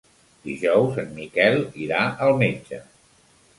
[0.45, 2.83] Dijous en Miquel irà al metge.